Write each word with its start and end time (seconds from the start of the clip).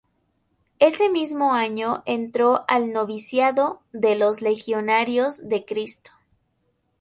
Ese 0.79 1.11
mismo 1.11 1.53
año 1.53 2.01
entró 2.07 2.65
al 2.67 2.91
noviciado 2.91 3.83
de 3.93 4.15
los 4.15 4.41
Legionarios 4.41 5.47
de 5.47 5.63
Cristo. 5.63 6.09